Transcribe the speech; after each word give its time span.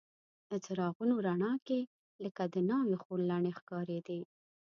د 0.49 0.51
څراغونو 0.65 1.15
رڼا 1.27 1.53
کې 1.67 1.79
لکه 2.23 2.43
د 2.53 2.55
ناوې 2.69 2.97
خورلڼې 3.03 3.51
ښکارېدې. 3.59 4.21